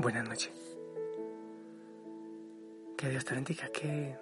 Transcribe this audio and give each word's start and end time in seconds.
Buenas 0.00 0.26
noches. 0.26 0.78
Que 2.96 3.10
Dios 3.10 3.22
te 3.22 3.34
bendiga. 3.34 3.68
Qué, 3.68 4.16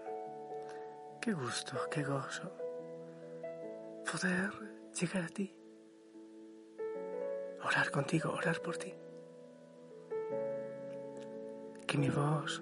qué 1.20 1.32
gusto, 1.32 1.78
qué 1.88 2.02
gozo 2.02 2.51
poder 4.10 4.51
llegar 5.01 5.23
a 5.23 5.28
ti. 5.28 5.54
Orar 7.64 7.92
contigo, 7.92 8.30
orar 8.30 8.60
por 8.60 8.77
ti. 8.77 8.92
Que 11.87 11.96
mi 11.96 12.10
voz 12.10 12.60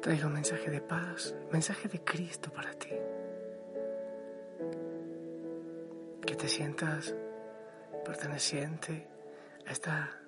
traiga 0.00 0.28
un 0.28 0.34
mensaje 0.34 0.70
de 0.70 0.80
paz, 0.80 1.34
mensaje 1.50 1.88
de 1.88 2.04
Cristo 2.04 2.52
para 2.52 2.72
ti. 2.74 2.94
Que 6.24 6.36
te 6.36 6.46
sientas 6.46 7.16
perteneciente 8.04 9.08
a 9.66 9.72
esta 9.72 10.23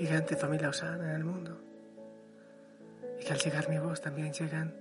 gigante 0.00 0.34
familia 0.34 0.70
Osana 0.70 1.10
en 1.10 1.16
el 1.16 1.24
mundo. 1.24 1.60
Y 3.20 3.22
que 3.22 3.34
al 3.34 3.38
llegar 3.38 3.68
mi 3.68 3.76
voz 3.76 4.00
también 4.00 4.32
llegan 4.32 4.74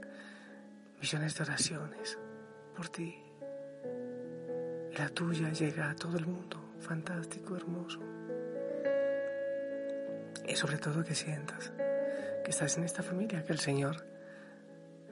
millones 1.01 1.35
de 1.35 1.43
oraciones 1.43 2.17
por 2.73 2.87
ti. 2.87 3.21
Y 4.93 4.95
la 4.95 5.09
tuya 5.09 5.51
llega 5.51 5.89
a 5.89 5.95
todo 5.95 6.17
el 6.17 6.25
mundo, 6.25 6.57
fantástico, 6.79 7.57
hermoso. 7.57 7.99
Y 10.47 10.55
sobre 10.55 10.77
todo 10.77 11.03
que 11.03 11.15
sientas 11.15 11.73
que 12.45 12.51
estás 12.51 12.77
en 12.77 12.85
esta 12.85 13.03
familia 13.03 13.43
que 13.43 13.51
el 13.51 13.59
Señor 13.59 14.05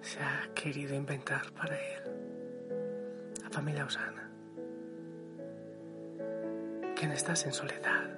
se 0.02 0.24
ha 0.24 0.50
querido 0.56 0.96
inventar 0.96 1.52
para 1.52 1.76
Él. 1.76 2.04
La 3.44 3.50
familia 3.50 3.84
Osana. 3.84 4.30
Que 6.96 7.08
no 7.08 7.14
estás 7.14 7.46
en 7.46 7.52
soledad 7.52 8.17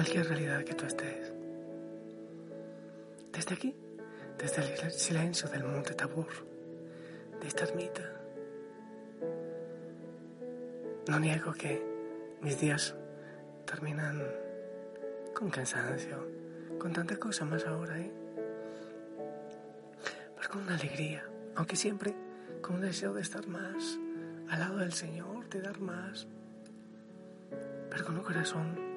cualquier 0.00 0.28
realidad 0.28 0.64
que 0.64 0.72
tú 0.72 0.86
estés. 0.86 1.30
Desde 3.34 3.54
aquí, 3.54 3.76
desde 4.38 4.86
el 4.86 4.92
silencio 4.92 5.46
del 5.50 5.62
monte 5.62 5.92
Tabor, 5.92 6.26
de 7.38 7.46
esta 7.46 7.64
ermita. 7.64 8.10
No 11.06 11.20
niego 11.20 11.52
que 11.52 11.84
mis 12.40 12.58
días 12.58 12.94
terminan 13.66 14.22
con 15.34 15.50
cansancio, 15.50 16.26
con 16.78 16.94
tanta 16.94 17.18
cosa 17.18 17.44
más 17.44 17.66
ahora, 17.66 17.98
¿eh? 17.98 18.10
Pero 20.34 20.48
con 20.48 20.62
una 20.62 20.76
alegría, 20.76 21.28
aunque 21.56 21.76
siempre 21.76 22.14
con 22.62 22.76
un 22.76 22.80
deseo 22.80 23.12
de 23.12 23.20
estar 23.20 23.46
más 23.46 23.98
al 24.48 24.60
lado 24.60 24.78
del 24.78 24.94
Señor, 24.94 25.50
de 25.50 25.60
dar 25.60 25.78
más, 25.78 26.26
pero 27.90 28.06
con 28.06 28.16
un 28.16 28.24
corazón 28.24 28.89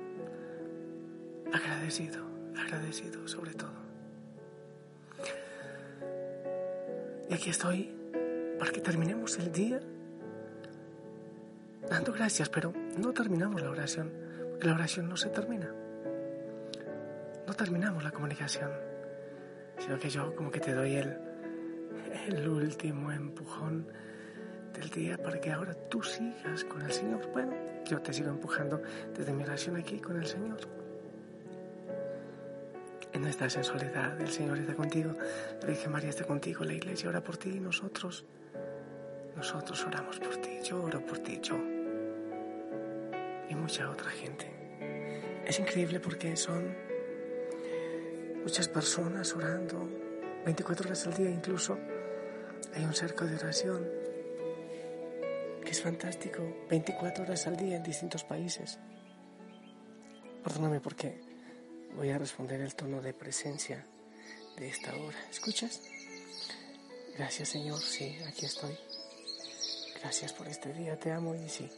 agradecido, 1.54 2.26
agradecido 2.58 3.28
sobre 3.28 3.54
todo. 3.54 3.72
Y 7.30 7.34
aquí 7.34 7.50
estoy 7.50 7.96
para 8.60 8.72
que 8.72 8.82
terminemos 8.82 9.38
el 9.38 9.52
día 9.52 9.80
dando 11.90 12.12
gracias, 12.12 12.50
pero 12.50 12.74
no 12.98 13.14
terminamos 13.14 13.62
la 13.62 13.70
oración, 13.70 14.12
porque 14.52 14.68
la 14.68 14.74
oración 14.74 15.08
no 15.08 15.16
se 15.16 15.30
termina. 15.30 15.72
No 17.46 17.54
terminamos 17.54 18.04
la 18.04 18.12
comunicación, 18.12 18.72
sino 19.78 20.00
que 20.00 20.10
yo 20.10 20.36
como 20.36 20.50
que 20.50 20.60
te 20.60 20.74
doy 20.74 20.96
el, 20.96 21.18
último 22.48 23.12
empujón 23.12 23.86
del 24.74 24.90
día 24.90 25.18
para 25.18 25.40
que 25.40 25.52
ahora 25.52 25.74
tú 25.74 26.02
sigas 26.02 26.64
con 26.64 26.82
el 26.82 26.92
Señor. 26.92 27.30
Bueno, 27.32 27.54
yo 27.86 28.02
te 28.02 28.14
sigo 28.14 28.30
empujando 28.30 28.82
desde 29.16 29.34
mi 29.34 29.44
oración 29.44 29.76
aquí 29.76 30.00
con 30.00 30.18
el 30.18 30.26
Señor. 30.26 30.83
En 33.14 33.24
en 33.26 33.64
soledad, 33.64 34.20
el 34.20 34.30
Señor 34.30 34.58
está 34.58 34.74
contigo, 34.74 35.14
la 35.62 35.68
Virgen 35.68 35.92
María 35.92 36.10
está 36.10 36.26
contigo, 36.26 36.64
la 36.64 36.74
iglesia 36.74 37.10
ora 37.10 37.24
por 37.24 37.38
ti 37.38 37.50
y 37.50 37.60
nosotros, 37.60 38.26
nosotros 39.36 39.86
oramos 39.86 40.20
por 40.20 40.38
ti, 40.38 40.60
yo 40.64 40.84
oro 40.84 41.06
por 41.06 41.20
ti, 41.20 41.40
yo 41.42 41.56
y 43.50 43.56
mucha 43.56 43.90
otra 43.90 44.10
gente. 44.10 44.52
Es 45.46 45.60
increíble 45.60 46.00
porque 46.00 46.36
son 46.36 46.76
muchas 48.44 48.68
personas 48.68 49.34
orando 49.36 49.88
24 50.46 50.88
horas 50.88 51.08
al 51.08 51.14
día, 51.14 51.30
incluso 51.30 51.78
hay 52.74 52.84
un 52.84 52.94
cerco 52.94 53.26
de 53.26 53.36
oración 53.36 54.04
es 55.74 55.82
fantástico, 55.82 56.44
24 56.70 57.24
horas 57.24 57.48
al 57.48 57.58
día 57.58 57.76
en 57.76 57.82
distintos 57.82 58.24
países. 58.24 58.78
Perdóname 60.44 60.80
porque 60.80 61.20
voy 61.96 62.10
a 62.10 62.18
responder 62.18 62.62
el 62.62 62.76
tono 62.76 63.02
de 63.02 63.14
presencia 63.14 63.86
de 64.58 64.70
esta 64.70 64.96
hora. 64.96 65.18
¿Escuchas? 65.30 65.82
Gracias 67.18 67.50
Señor, 67.50 67.80
sí, 67.80 68.18
aquí 68.28 68.46
estoy. 68.46 68.78
Gracias 70.00 70.34
por 70.34 70.48
este 70.48 70.74
día, 70.74 70.98
te 70.98 71.12
amo 71.12 71.34
y 71.36 71.48
sí, 71.48 71.70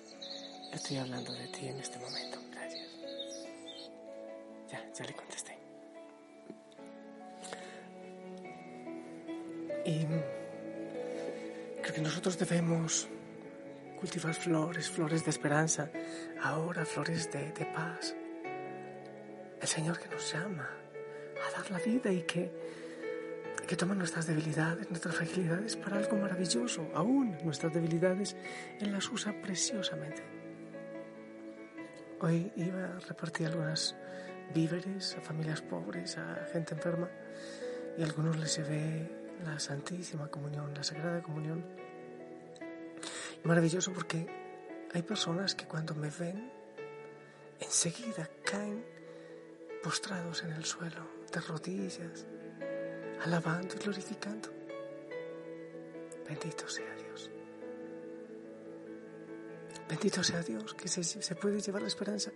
estoy 0.73 0.97
hablando 0.97 1.31
de 1.33 1.47
ti 1.47 1.67
en 1.67 1.79
este 1.79 1.99
momento. 1.99 2.39
Gracias. 2.51 2.87
Ya, 4.71 4.83
ya 4.93 5.05
le 5.05 5.13
contesté. 5.13 5.57
Y 9.85 10.05
creo 11.81 11.93
que 11.93 12.01
nosotros 12.01 12.39
debemos 12.39 13.07
cultivar 13.99 14.33
flores, 14.33 14.89
flores 14.89 15.23
de 15.23 15.31
esperanza, 15.31 15.89
ahora 16.41 16.85
flores 16.85 17.31
de, 17.31 17.65
paz. 17.73 18.15
El 19.65 19.69
Señor 19.69 19.97
que 19.97 20.07
nos 20.09 20.31
llama 20.31 20.69
a 21.43 21.57
dar 21.57 21.71
la 21.71 21.79
vida 21.79 22.11
y 22.11 22.21
que, 22.21 22.51
que 23.67 23.75
toma 23.75 23.95
nuestras 23.95 24.27
debilidades, 24.27 24.87
nuestras 24.91 25.15
fragilidades 25.15 25.75
para 25.75 25.97
algo 25.97 26.17
maravilloso. 26.17 26.87
Aún 26.93 27.35
nuestras 27.43 27.73
debilidades, 27.73 28.35
Él 28.79 28.91
las 28.91 29.09
usa 29.09 29.33
preciosamente. 29.41 30.21
Hoy 32.21 32.51
iba 32.57 32.95
a 32.95 32.99
repartir 32.99 33.47
algunas 33.47 33.95
víveres 34.53 35.15
a 35.17 35.21
familias 35.21 35.63
pobres, 35.63 36.15
a 36.19 36.45
gente 36.53 36.75
enferma, 36.75 37.09
y 37.97 38.03
a 38.03 38.05
algunos 38.05 38.37
les 38.37 38.55
llevé 38.57 39.09
la 39.43 39.57
Santísima 39.57 40.27
Comunión, 40.27 40.75
la 40.75 40.83
Sagrada 40.83 41.23
Comunión 41.23 41.65
maravilloso 43.43 43.91
porque 43.93 44.27
hay 44.93 45.01
personas 45.01 45.55
que 45.55 45.65
cuando 45.65 45.95
me 45.95 46.11
ven, 46.11 46.51
enseguida 47.59 48.29
caen 48.43 48.94
postrados 49.85 50.41
en 50.41 50.51
el 50.51 50.65
suelo, 50.65 51.07
de 51.31 51.39
rodillas, 51.41 52.25
alabando 53.23 53.75
y 53.75 53.77
glorificando. 53.77 54.49
Bendito 56.27 56.67
sea 56.67 56.91
Dios. 56.95 57.29
Bendito 59.87 60.23
sea 60.23 60.41
Dios 60.41 60.73
que 60.73 60.87
se, 60.87 61.35
puede 61.35 61.61
llevar 61.61 61.83
la 61.83 61.87
esperanza. 61.87 62.31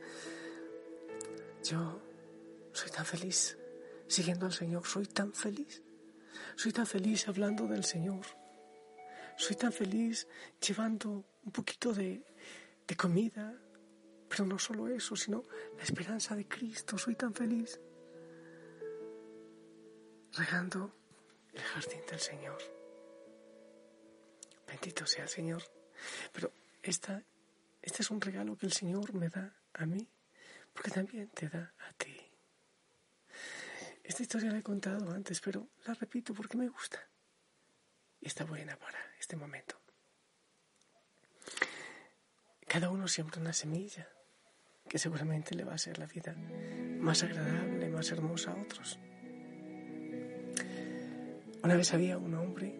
Yo 1.63 1.99
soy 2.71 2.91
tan 2.91 3.03
feliz 3.03 3.57
siguiendo 4.05 4.45
al 4.45 4.53
Señor, 4.53 4.85
soy 4.85 5.07
tan 5.07 5.33
feliz. 5.33 5.81
Soy 6.55 6.71
tan 6.71 6.85
feliz 6.85 7.27
hablando 7.27 7.65
del 7.65 7.83
Señor. 7.83 8.27
Soy 9.37 9.55
tan 9.55 9.73
feliz 9.73 10.27
llevando 10.61 11.25
un 11.43 11.51
poquito 11.51 11.95
de, 11.95 12.23
comida, 12.95 13.59
no 14.45 14.59
solo 14.59 14.87
eso, 14.87 15.15
sino 15.15 15.43
la 15.77 15.83
esperanza 15.83 16.35
de 16.35 16.47
Cristo. 16.47 16.97
Soy 16.97 17.15
tan 17.15 17.33
feliz 17.33 17.79
regando 20.33 20.93
el 21.53 21.61
jardín 21.61 22.01
del 22.09 22.19
Señor. 22.19 22.61
Bendito 24.67 25.05
sea 25.05 25.23
el 25.23 25.29
Señor. 25.29 25.63
Pero 26.31 26.51
esta, 26.81 27.23
este 27.81 28.01
es 28.01 28.11
un 28.11 28.21
regalo 28.21 28.57
que 28.57 28.65
el 28.65 28.73
Señor 28.73 29.13
me 29.13 29.29
da 29.29 29.55
a 29.73 29.85
mí, 29.85 30.07
porque 30.73 30.91
también 30.91 31.29
te 31.29 31.49
da 31.49 31.73
a 31.87 31.93
ti. 31.93 32.15
Esta 34.03 34.23
historia 34.23 34.51
la 34.51 34.59
he 34.59 34.63
contado 34.63 35.11
antes, 35.11 35.39
pero 35.41 35.67
la 35.85 35.93
repito 35.93 36.33
porque 36.33 36.57
me 36.57 36.67
gusta 36.67 36.99
y 38.21 38.27
está 38.27 38.43
buena 38.43 38.77
para 38.77 38.99
este 39.19 39.35
momento. 39.35 39.79
Cada 42.67 42.89
uno 42.89 43.07
siembra 43.07 43.39
una 43.39 43.53
semilla 43.53 44.07
que 44.89 44.97
seguramente 44.97 45.55
le 45.55 45.63
va 45.63 45.73
a 45.73 45.75
hacer 45.75 45.99
la 45.99 46.07
vida 46.07 46.35
más 46.99 47.23
agradable, 47.23 47.89
más 47.89 48.11
hermosa 48.11 48.51
a 48.51 48.55
otros. 48.55 48.99
Una 51.63 51.75
vez 51.75 51.93
había 51.93 52.17
un 52.17 52.33
hombre 52.33 52.75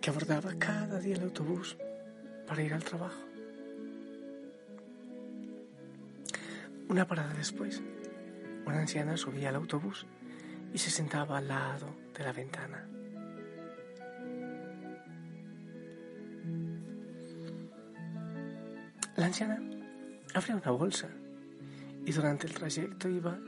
que 0.00 0.10
abordaba 0.10 0.54
cada 0.58 1.00
día 1.00 1.16
el 1.16 1.22
autobús 1.22 1.76
para 2.46 2.62
ir 2.62 2.72
al 2.72 2.84
trabajo. 2.84 3.20
Una 6.88 7.06
parada 7.06 7.34
después, 7.34 7.82
Una 8.66 8.80
anciana 8.80 9.16
subía 9.16 9.48
al 9.48 9.56
autobús 9.56 10.06
y 10.72 10.78
se 10.78 10.90
sentaba 10.90 11.38
al 11.38 11.48
lado 11.48 11.88
de 12.16 12.22
la 12.22 12.32
ventana. 12.32 12.86
La 19.16 19.26
anciana 19.26 19.60
abría 20.34 20.56
una 20.56 20.70
bolsa 20.70 21.08
y 22.04 22.12
durante 22.12 22.46
el 22.46 22.54
trayecto 22.54 23.08
iba 23.08 23.38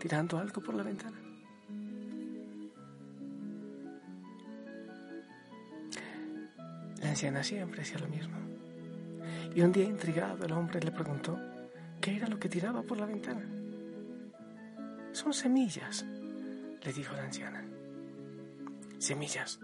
tirando 0.00 0.38
algo 0.38 0.62
por 0.62 0.74
la 0.74 0.82
ventana. 0.82 1.18
La 7.02 7.10
anciana 7.10 7.42
siempre 7.42 7.82
hacía 7.82 7.98
lo 7.98 8.08
mismo. 8.08 8.36
Y 9.54 9.62
un 9.62 9.72
día 9.72 9.84
intrigado 9.84 10.44
el 10.44 10.52
hombre 10.52 10.80
le 10.80 10.92
preguntó 10.92 11.38
qué 12.00 12.16
era 12.16 12.28
lo 12.28 12.38
que 12.38 12.48
tiraba 12.48 12.82
por 12.82 12.98
la 12.98 13.06
ventana. 13.06 13.44
Son 15.12 15.32
semillas, 15.32 16.04
le 16.82 16.92
dijo 16.92 17.14
la 17.14 17.24
anciana. 17.24 17.64
Semillas. 18.98 19.58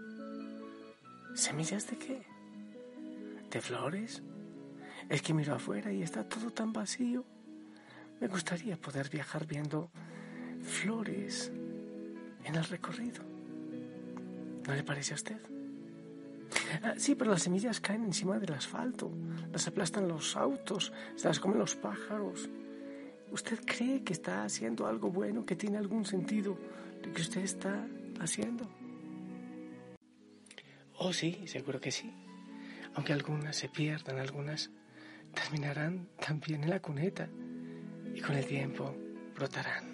¿Semillas 1.35 1.89
de 1.89 1.97
qué? 1.97 2.21
¿De 3.51 3.61
flores? 3.61 4.21
Es 5.09 5.21
que 5.21 5.33
miro 5.33 5.55
afuera 5.55 5.91
y 5.91 6.03
está 6.03 6.27
todo 6.27 6.51
tan 6.51 6.73
vacío. 6.73 7.23
Me 8.19 8.27
gustaría 8.27 8.75
poder 8.77 9.09
viajar 9.09 9.45
viendo 9.45 9.89
flores 10.61 11.51
en 12.43 12.55
el 12.55 12.63
recorrido. 12.65 13.23
¿No 14.67 14.73
le 14.73 14.83
parece 14.83 15.13
a 15.13 15.15
usted? 15.15 15.39
Ah, 16.83 16.93
sí, 16.97 17.15
pero 17.15 17.31
las 17.31 17.43
semillas 17.43 17.79
caen 17.79 18.03
encima 18.03 18.39
del 18.39 18.53
asfalto, 18.53 19.11
las 19.51 19.67
aplastan 19.67 20.07
los 20.07 20.35
autos, 20.35 20.91
se 21.15 21.27
las 21.27 21.39
comen 21.39 21.59
los 21.59 21.75
pájaros. 21.75 22.49
¿Usted 23.31 23.59
cree 23.65 24.03
que 24.03 24.13
está 24.13 24.43
haciendo 24.43 24.87
algo 24.87 25.09
bueno, 25.09 25.45
que 25.45 25.55
tiene 25.55 25.77
algún 25.77 26.05
sentido 26.05 26.57
lo 27.03 27.13
que 27.13 27.21
usted 27.21 27.41
está 27.41 27.85
haciendo? 28.19 28.69
Oh, 30.97 31.13
sí, 31.13 31.47
seguro 31.47 31.79
que 31.79 31.91
sí. 31.91 32.11
Aunque 32.95 33.13
algunas 33.13 33.55
se 33.55 33.69
pierdan, 33.69 34.17
algunas 34.17 34.71
terminarán 35.33 36.07
también 36.19 36.63
en 36.63 36.69
la 36.69 36.79
cuneta 36.79 37.29
y 38.13 38.21
con 38.21 38.35
el 38.35 38.45
tiempo 38.45 38.95
brotarán. 39.35 39.85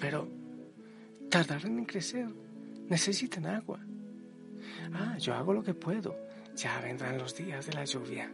Pero 0.00 0.28
tardarán 1.30 1.78
en 1.78 1.84
crecer, 1.84 2.28
necesitan 2.88 3.46
agua. 3.46 3.80
Ah, 4.92 5.16
yo 5.18 5.34
hago 5.34 5.52
lo 5.52 5.62
que 5.62 5.74
puedo, 5.74 6.16
ya 6.54 6.80
vendrán 6.80 7.18
los 7.18 7.36
días 7.36 7.66
de 7.66 7.72
la 7.72 7.84
lluvia, 7.84 8.32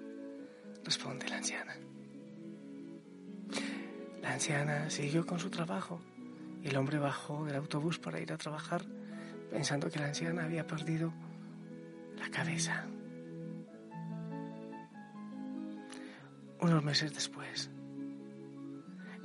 responde 0.84 1.28
la 1.28 1.36
anciana. 1.38 1.76
La 4.22 4.32
anciana 4.32 4.88
siguió 4.88 5.26
con 5.26 5.38
su 5.38 5.50
trabajo 5.50 6.00
y 6.62 6.68
el 6.68 6.76
hombre 6.76 6.98
bajó 6.98 7.44
del 7.44 7.56
autobús 7.56 7.98
para 7.98 8.20
ir 8.20 8.32
a 8.32 8.38
trabajar 8.38 8.84
pensando 9.50 9.90
que 9.90 9.98
la 9.98 10.06
anciana 10.06 10.44
había 10.44 10.66
perdido 10.66 11.12
la 12.18 12.30
cabeza. 12.30 12.86
Unos 16.64 16.82
meses 16.82 17.12
después, 17.12 17.68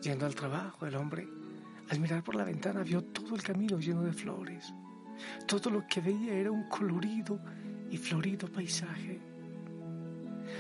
yendo 0.02 0.26
al 0.26 0.36
trabajo, 0.36 0.86
el 0.86 0.96
hombre, 0.96 1.26
al 1.88 1.98
mirar 2.02 2.22
por 2.22 2.36
la 2.36 2.44
ventana, 2.44 2.84
vio 2.84 3.02
todo 3.02 3.34
el 3.34 3.42
camino 3.42 3.80
lleno 3.80 4.04
de 4.04 4.12
flores. 4.12 4.74
Todo 5.48 5.70
lo 5.70 5.88
que 5.88 6.02
veía 6.02 6.34
era 6.34 6.52
un 6.52 6.68
colorido 6.68 7.40
y 7.90 7.96
florido 7.96 8.50
paisaje. 8.50 9.22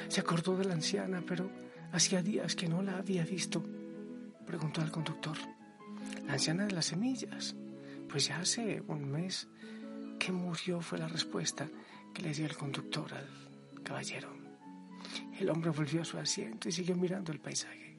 Se 0.07 0.21
acordó 0.21 0.55
de 0.55 0.63
la 0.63 0.75
anciana, 0.75 1.21
pero 1.27 1.51
hacía 1.91 2.21
días 2.21 2.55
que 2.55 2.69
no 2.69 2.81
la 2.81 2.97
había 2.97 3.25
visto. 3.25 3.61
Preguntó 4.47 4.79
al 4.79 4.89
conductor. 4.89 5.35
La 6.27 6.33
anciana 6.33 6.65
de 6.65 6.71
las 6.71 6.85
semillas. 6.85 7.57
Pues 8.07 8.27
ya 8.27 8.39
hace 8.39 8.81
un 8.87 9.11
mes 9.11 9.49
que 10.17 10.31
murió 10.31 10.79
fue 10.79 10.97
la 10.97 11.09
respuesta 11.09 11.67
que 12.13 12.21
le 12.21 12.31
dio 12.31 12.45
el 12.45 12.55
conductor 12.55 13.13
al 13.13 13.83
caballero. 13.83 14.48
El 15.39 15.49
hombre 15.49 15.71
volvió 15.71 16.01
a 16.01 16.05
su 16.05 16.17
asiento 16.17 16.67
y 16.67 16.71
siguió 16.73 16.95
mirando 16.95 17.31
el 17.31 17.39
paisaje. 17.39 17.95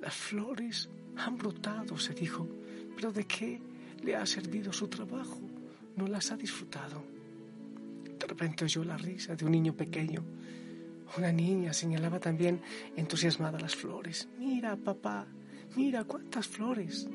Las 0.00 0.14
flores 0.14 0.90
han 1.16 1.38
brotado, 1.38 1.96
se 1.96 2.12
dijo, 2.12 2.48
pero 2.96 3.12
¿de 3.12 3.24
qué 3.24 3.60
le 4.02 4.16
ha 4.16 4.26
servido 4.26 4.72
su 4.72 4.88
trabajo? 4.88 5.40
No 5.96 6.08
las 6.08 6.32
ha 6.32 6.36
disfrutado. 6.36 7.04
De 8.18 8.26
repente 8.26 8.64
oyó 8.64 8.82
la 8.84 8.96
risa 8.96 9.36
de 9.36 9.44
un 9.44 9.52
niño 9.52 9.74
pequeño. 9.74 10.24
Una 11.16 11.30
niña 11.30 11.72
señalaba 11.72 12.18
también 12.18 12.60
entusiasmada 12.96 13.60
las 13.60 13.76
flores. 13.76 14.28
Mira, 14.38 14.76
papá, 14.76 15.26
mira 15.76 16.02
cuántas 16.04 16.48
flores. 16.48 17.08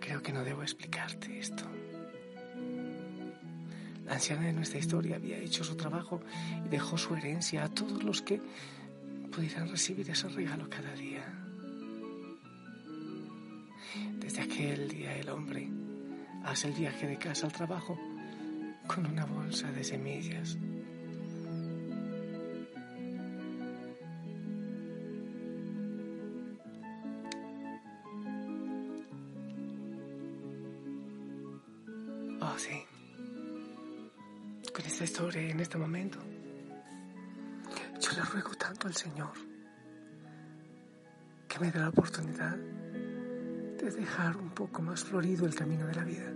Creo 0.00 0.22
que 0.22 0.32
no 0.32 0.44
debo 0.44 0.62
explicarte 0.62 1.38
esto. 1.38 1.64
La 4.04 4.14
anciana 4.14 4.42
de 4.46 4.52
nuestra 4.52 4.78
historia 4.78 5.16
había 5.16 5.38
hecho 5.38 5.64
su 5.64 5.76
trabajo 5.76 6.20
y 6.64 6.68
dejó 6.68 6.98
su 6.98 7.14
herencia 7.14 7.64
a 7.64 7.68
todos 7.68 8.02
los 8.02 8.22
que 8.22 8.40
pudieran 9.30 9.68
recibir 9.68 10.10
ese 10.10 10.28
regalo 10.28 10.68
cada 10.68 10.92
día. 10.94 11.24
Desde 14.18 14.42
aquel 14.42 14.88
día 14.88 15.16
el 15.16 15.28
hombre 15.28 15.68
hace 16.44 16.68
el 16.68 16.74
viaje 16.74 17.06
de 17.06 17.16
casa 17.16 17.46
al 17.46 17.52
trabajo 17.52 17.98
con 18.86 19.06
una 19.06 19.24
bolsa 19.24 19.70
de 19.70 19.84
semillas. 19.84 20.56
Yo 38.00 38.12
le 38.12 38.22
ruego 38.22 38.50
tanto 38.54 38.88
al 38.88 38.94
Señor 38.94 39.32
que 41.48 41.58
me 41.60 41.70
dé 41.70 41.78
la 41.78 41.90
oportunidad 41.90 42.56
de 42.56 43.90
dejar 43.90 44.36
un 44.36 44.50
poco 44.50 44.80
más 44.80 45.04
florido 45.04 45.44
el 45.46 45.54
camino 45.54 45.86
de 45.86 45.94
la 45.94 46.04
vida, 46.04 46.32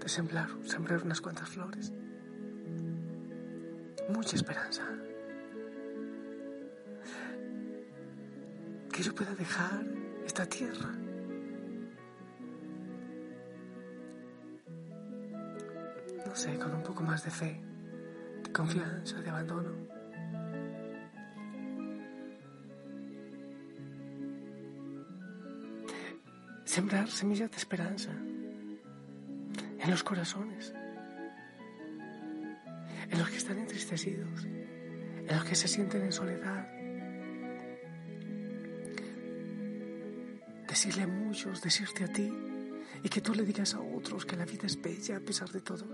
de 0.00 0.08
sembrar, 0.08 0.48
sembrar 0.64 1.02
unas 1.04 1.20
cuantas 1.20 1.48
flores, 1.48 1.92
mucha 4.08 4.36
esperanza, 4.36 4.82
que 8.92 9.02
yo 9.02 9.14
pueda 9.14 9.34
dejar 9.34 9.84
esta 10.26 10.46
tierra. 10.46 10.90
No 16.26 16.34
sé, 16.34 16.58
con 16.58 16.74
un 16.74 16.82
poco 16.82 17.02
más 17.02 17.24
de 17.24 17.30
fe, 17.30 17.60
de 18.52 18.58
confianza, 18.58 19.22
de 19.22 19.30
abandono. 19.30 19.70
Sembrar 26.64 27.08
semillas 27.08 27.50
de 27.50 27.56
esperanza 27.56 28.10
en 29.80 29.90
los 29.90 30.02
corazones, 30.02 30.74
en 33.10 33.18
los 33.18 33.30
que 33.30 33.38
están 33.38 33.58
entristecidos, 33.58 34.44
en 34.44 35.34
los 35.34 35.44
que 35.44 35.54
se 35.54 35.68
sienten 35.68 36.02
en 36.02 36.12
soledad. 36.12 36.68
Decirle 40.68 41.02
a 41.02 41.06
muchos, 41.06 41.62
decirte 41.62 42.04
a 42.04 42.08
ti 42.08 42.30
y 43.02 43.08
que 43.08 43.20
tú 43.20 43.34
le 43.34 43.44
digas 43.44 43.74
a 43.74 43.80
otros 43.80 44.26
que 44.26 44.36
la 44.36 44.44
vida 44.44 44.66
es 44.66 44.80
bella 44.80 45.16
a 45.16 45.20
pesar 45.20 45.48
de 45.50 45.60
todo 45.60 45.86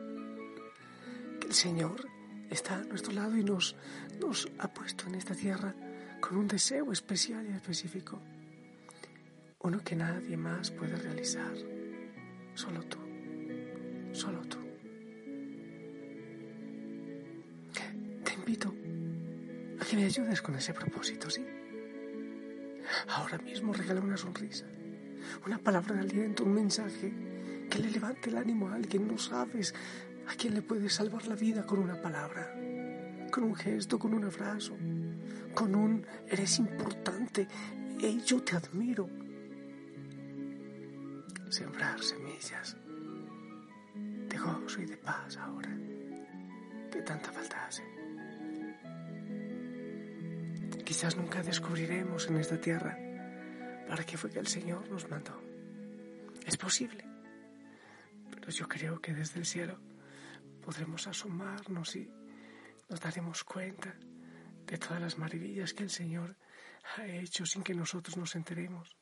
el 1.47 1.55
Señor 1.55 2.18
está 2.51 2.77
a 2.77 2.85
nuestro 2.85 3.13
lado 3.13 3.37
y 3.37 3.45
nos, 3.45 3.77
nos 4.21 4.49
ha 4.59 4.69
puesto 4.69 5.07
en 5.07 5.15
esta 5.15 5.35
tierra 5.35 5.75
con 6.21 6.37
un 6.37 6.49
deseo 6.49 6.93
especial 6.93 7.47
y 7.49 7.55
específico. 7.55 8.21
Uno 9.61 9.81
que 9.83 9.97
nadie 9.97 10.37
más 10.37 10.71
puede 10.71 10.97
realizar. 10.97 11.55
Solo 12.55 12.83
tú. 12.83 12.99
Solo 14.13 14.41
tú. 14.43 14.59
Te 18.25 18.35
invito 18.35 18.75
a 19.81 19.85
que 19.85 19.97
me 19.97 20.05
ayudes 20.05 20.43
con 20.43 20.55
ese 20.55 20.73
propósito, 20.73 21.29
¿sí? 21.31 21.45
Ahora 23.09 23.39
mismo 23.39 23.73
regala 23.73 24.01
una 24.01 24.17
sonrisa, 24.17 24.65
una 25.47 25.59
palabra 25.59 25.95
de 25.95 26.01
aliento, 26.01 26.45
un 26.45 26.55
mensaje 26.55 27.13
que 27.69 27.79
le 27.79 27.91
levante 27.91 28.31
el 28.31 28.39
ánimo 28.39 28.69
a 28.69 28.75
alguien. 28.75 29.07
No 29.07 29.19
sabes 29.19 29.75
¿A 30.29 30.35
quién 30.37 30.55
le 30.55 30.63
puedes 30.63 30.93
salvar 30.93 31.27
la 31.27 31.35
vida 31.35 31.65
con 31.65 31.79
una 31.79 32.01
palabra? 32.01 32.53
Con 33.31 33.45
un 33.45 33.55
gesto, 33.55 33.99
con 33.99 34.13
un 34.13 34.25
abrazo, 34.25 34.77
con 35.55 35.75
un 35.75 36.07
eres 36.29 36.59
importante, 36.59 37.49
y 37.99 38.21
yo 38.21 38.43
te 38.43 38.57
admiro. 38.57 39.09
Sembrar 41.49 42.03
semillas 42.03 42.77
de 44.29 44.39
gozo 44.39 44.83
y 44.83 44.87
de 44.87 44.99
paz 44.99 45.39
ahora, 45.39 45.75
que 46.93 47.01
tanta 47.03 47.33
falta 47.33 47.67
hace. 47.67 47.83
quizás 50.85 51.17
nunca 51.17 51.43
descubriremos 51.43 52.29
en 52.29 52.39
esta 52.39 52.59
tierra 52.59 52.99
para 53.87 54.05
qué 54.05 54.17
fue 54.17 54.31
que 54.31 54.39
el 54.39 54.47
Señor 54.47 54.89
nos 54.91 55.09
mandó. 55.11 55.39
Es 56.47 56.57
posible, 56.57 57.05
pero 58.31 58.49
yo 58.51 58.67
creo 58.67 58.99
que 58.99 59.13
desde 59.13 59.39
el 59.39 59.45
cielo 59.45 59.79
podremos 60.69 61.07
asomarnos 61.07 61.97
y 61.97 62.13
nos 62.91 63.01
daremos 63.01 63.43
cuenta 63.43 63.97
de 64.67 64.77
todas 64.77 65.01
las 65.01 65.17
maravillas 65.17 65.73
que 65.73 65.83
el 65.83 65.89
Señor 65.89 66.37
ha 66.95 67.07
hecho 67.07 67.47
sin 67.47 67.63
que 67.63 67.73
nosotros 67.73 68.19
nos 68.19 68.37
enteremos, 68.37 68.95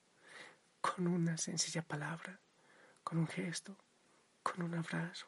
con 0.81 1.09
una 1.09 1.37
sencilla 1.37 1.83
palabra, 1.83 2.41
con 3.03 3.19
un 3.19 3.27
gesto, 3.27 3.77
con 4.45 4.63
un 4.63 4.77
abrazo. 4.77 5.27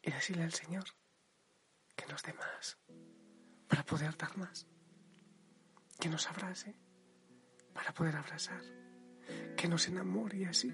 Y 0.00 0.10
decirle 0.10 0.44
al 0.44 0.54
Señor 0.54 0.84
que 1.94 2.06
nos 2.06 2.22
dé 2.22 2.32
más, 2.32 2.78
para 3.68 3.84
poder 3.84 4.16
dar 4.16 4.34
más, 4.38 4.66
que 6.00 6.08
nos 6.08 6.26
abrace, 6.26 6.74
para 7.74 7.92
poder 7.92 8.16
abrazar, 8.16 8.62
que 9.58 9.68
nos 9.68 9.86
enamore 9.88 10.46
así 10.46 10.72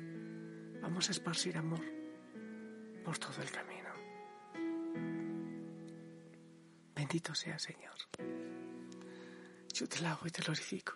vamos 0.86 1.08
a 1.08 1.12
esparcir 1.12 1.56
amor 1.58 1.84
por 3.04 3.18
todo 3.18 3.42
el 3.42 3.50
camino. 3.50 3.90
Bendito 6.94 7.34
sea 7.34 7.58
Señor. 7.58 7.96
Yo 9.74 9.88
te 9.88 10.00
lavo 10.00 10.20
y 10.26 10.30
te 10.30 10.42
glorifico. 10.42 10.92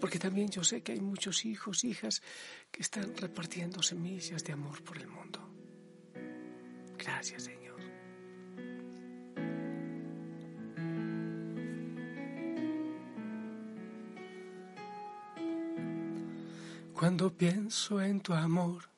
Porque 0.00 0.18
también 0.18 0.48
yo 0.48 0.64
sé 0.64 0.82
que 0.82 0.92
hay 0.92 1.00
muchos 1.00 1.44
hijos, 1.44 1.84
hijas 1.84 2.22
que 2.70 2.80
están 2.80 3.14
repartiendo 3.14 3.82
semillas 3.82 4.42
de 4.42 4.54
amor 4.54 4.82
por 4.82 4.96
el 4.96 5.06
mundo. 5.06 5.38
Gracias, 6.96 7.44
Señor. 7.44 7.78
Cuando 16.94 17.30
pienso 17.30 18.00
en 18.02 18.20
tu 18.20 18.32
amor 18.32 18.90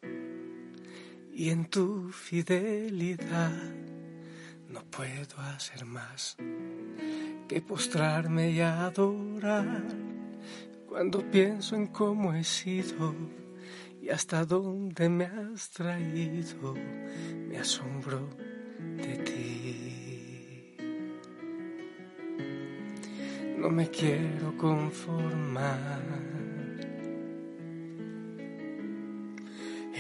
y 1.33 1.51
en 1.51 1.65
tu 1.67 2.11
fidelidad, 2.11 3.53
no 4.69 4.85
puedo 4.85 5.41
hacer 5.41 5.85
más 5.85 6.37
que 7.49 7.61
postrarme 7.61 8.51
y 8.51 8.61
adorar 8.61 9.83
cuando 10.87 11.31
pienso 11.31 11.75
en 11.75 11.87
cómo 11.87 12.35
he 12.35 12.45
sido 12.45 13.15
y 14.03 14.11
hasta 14.11 14.45
dónde 14.45 15.09
me 15.09 15.25
has 15.25 15.71
traído, 15.71 16.75
me 17.49 17.59
asombro 17.59 18.29
de 18.97 19.17
ti. 19.19 20.77
No 23.57 23.71
me 23.71 23.89
quiero 23.89 24.57
conformar. 24.59 26.42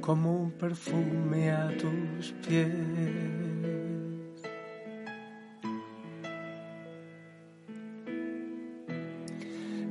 como 0.00 0.42
un 0.42 0.50
perfume 0.52 1.50
a 1.50 1.68
tus 1.76 2.32
pies. 2.46 2.70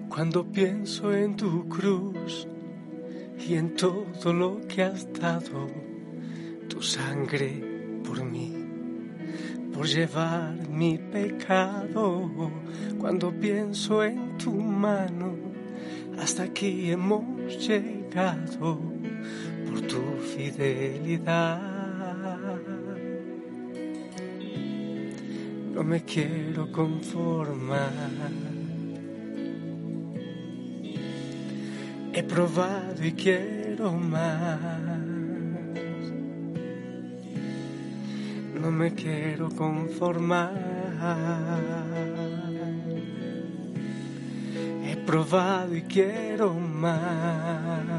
Cuando 0.09 0.43
pienso 0.51 1.13
en 1.13 1.35
tu 1.37 1.67
cruz 1.69 2.47
y 3.47 3.53
en 3.53 3.75
todo 3.75 4.33
lo 4.33 4.59
que 4.67 4.83
has 4.83 5.11
dado, 5.13 5.67
tu 6.67 6.81
sangre 6.81 7.63
por 8.03 8.23
mí, 8.25 8.53
por 9.71 9.85
llevar 9.87 10.55
mi 10.67 10.97
pecado. 10.97 12.29
Cuando 12.99 13.31
pienso 13.31 14.03
en 14.03 14.37
tu 14.37 14.51
mano, 14.51 15.35
hasta 16.19 16.43
aquí 16.43 16.91
hemos 16.91 17.23
llegado 17.65 18.98
fidelidad. 20.39 21.59
No 25.73 25.83
me 25.83 26.03
quiero 26.03 26.71
conformar 26.71 27.91
He 32.13 32.23
probado 32.23 33.05
y 33.05 33.11
quiero 33.13 33.93
más. 33.93 34.59
No 38.61 38.71
me 38.71 38.93
quiero 38.93 39.49
conformar. 39.49 40.69
Probado 45.09 45.75
y 45.75 45.81
quiero 45.81 46.53
más. 46.53 47.98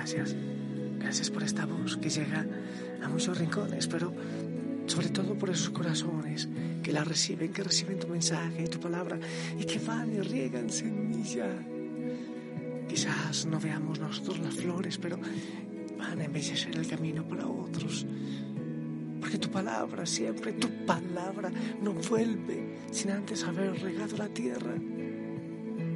gracias, 0.00 0.34
gracias 0.98 1.30
por 1.30 1.42
esta 1.42 1.66
voz 1.66 1.98
que 1.98 2.08
llega 2.08 2.46
a 3.02 3.08
muchos 3.08 3.36
rincones, 3.36 3.86
pero 3.86 4.14
sobre 4.86 5.10
todo 5.10 5.34
por 5.34 5.50
esos 5.50 5.68
corazones 5.68 6.48
que 6.82 6.90
la 6.90 7.04
reciben, 7.04 7.52
que 7.52 7.62
reciben 7.62 7.98
tu 7.98 8.08
mensaje 8.08 8.64
y 8.64 8.68
tu 8.68 8.80
palabra 8.80 9.18
y 9.58 9.64
que 9.64 9.78
van 9.78 10.10
y 10.14 10.20
riegan 10.20 10.70
semilla. 10.70 11.48
Quizás 12.88 13.44
no 13.44 13.60
veamos 13.60 14.00
nosotros 14.00 14.38
las 14.38 14.54
flores, 14.54 14.96
pero 14.96 15.18
van 15.98 16.18
a 16.18 16.24
embellecer 16.24 16.74
el 16.74 16.86
camino 16.86 17.22
para 17.28 17.46
otros. 17.46 18.06
Porque 19.20 19.36
tu 19.36 19.50
palabra 19.50 20.06
siempre, 20.06 20.54
tu 20.54 20.68
palabra 20.86 21.52
no 21.82 21.92
vuelve 21.92 22.78
sin 22.90 23.10
antes 23.10 23.44
haber 23.44 23.78
regado 23.82 24.16
la 24.16 24.28
tierra 24.28 24.74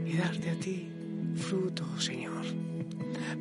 y 0.05 0.15
darte 0.15 0.51
a 0.51 0.55
ti 0.57 0.91
fruto, 1.37 1.99
Señor. 1.99 2.74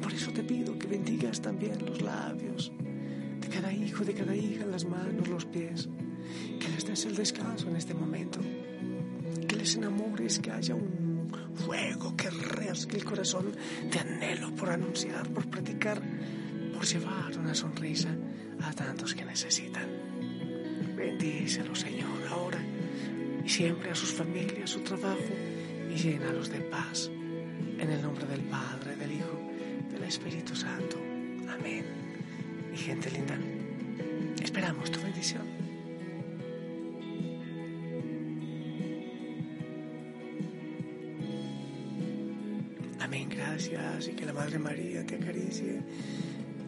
Por 0.01 0.13
eso 0.13 0.31
te 0.31 0.43
pido 0.43 0.77
que 0.77 0.87
bendigas 0.87 1.41
también 1.41 1.85
los 1.85 2.01
labios 2.01 2.71
cada 3.53 3.71
hijo, 3.71 4.03
de 4.03 4.13
cada 4.13 4.35
hija, 4.35 4.65
las 4.65 4.85
manos, 4.85 5.27
los 5.27 5.45
pies. 5.45 5.87
Que 6.59 6.67
les 6.69 6.85
des 6.85 7.05
el 7.05 7.15
descanso 7.15 7.69
en 7.69 7.75
este 7.75 7.93
momento. 7.93 8.39
Que 9.47 9.55
les 9.55 9.75
enamores, 9.75 10.39
que 10.39 10.51
haya 10.51 10.75
un 10.75 11.31
fuego 11.55 12.15
que 12.15 12.29
rasgue 12.29 12.97
el 12.97 13.05
corazón 13.05 13.51
de 13.91 13.99
anhelo 13.99 14.55
por 14.55 14.69
anunciar, 14.69 15.29
por 15.29 15.47
predicar, 15.49 16.01
por 16.73 16.85
llevar 16.85 17.37
una 17.37 17.53
sonrisa 17.53 18.09
a 18.61 18.73
tantos 18.73 19.13
que 19.13 19.25
necesitan. 19.25 19.87
Bendícelo, 20.95 21.75
Señor, 21.75 22.27
ahora 22.29 22.61
y 23.45 23.49
siempre 23.49 23.91
a 23.91 23.95
sus 23.95 24.13
familias, 24.13 24.69
su 24.69 24.79
trabajo 24.81 25.33
y 25.91 25.95
llénalos 25.95 26.49
de 26.49 26.61
paz. 26.61 27.11
En 27.77 27.89
el 27.89 28.01
nombre 28.01 28.25
del 28.25 28.41
Padre, 28.41 28.82
Espíritu 30.13 30.55
Santo. 30.55 30.97
Amén. 31.49 31.85
Mi 32.69 32.77
gente 32.77 33.09
linda, 33.09 33.35
esperamos 34.43 34.91
tu 34.91 35.01
bendición. 35.01 35.41
Amén, 42.99 43.27
gracias 43.27 44.07
y 44.07 44.11
que 44.11 44.25
la 44.27 44.33
Madre 44.33 44.59
María 44.59 45.03
te 45.03 45.15
acaricie. 45.15 45.81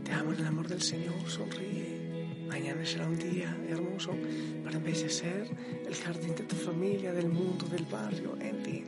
Te 0.03 0.11
amo 0.11 0.33
en 0.33 0.39
el 0.39 0.47
amor 0.47 0.67
del 0.67 0.81
Señor, 0.81 1.13
sonríe. 1.27 2.47
Mañana 2.47 2.83
será 2.83 3.05
un 3.05 3.19
día 3.19 3.55
hermoso 3.69 4.15
para 4.63 4.77
embellecer 4.77 5.47
el 5.85 5.93
jardín 5.93 6.33
de 6.33 6.43
tu 6.45 6.55
familia, 6.55 7.13
del 7.13 7.29
mundo, 7.29 7.67
del 7.67 7.85
barrio, 7.85 8.35
en 8.41 8.57
fin. 8.65 8.85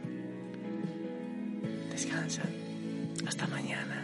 Descansa. 1.92 2.42
Hasta 3.28 3.46
mañana. 3.48 4.04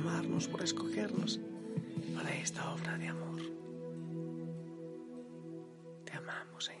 amarnos, 0.00 0.48
por 0.48 0.62
escogernos 0.62 1.40
para 2.14 2.34
esta 2.36 2.72
obra 2.72 2.96
de 2.96 3.08
amor. 3.08 3.40
Te 6.04 6.12
amamos, 6.14 6.64
Señor. 6.64 6.79